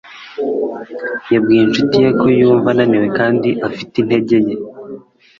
[1.33, 4.55] Yabwiye inshuti ye ko yumva ananiwe kandi afite intege nke.